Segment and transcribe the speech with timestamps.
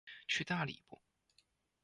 [0.27, 0.99] 去大理不